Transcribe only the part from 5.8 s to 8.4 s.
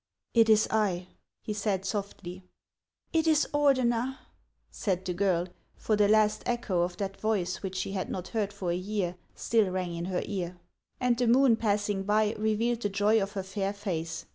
the last echo of that voice, which she had not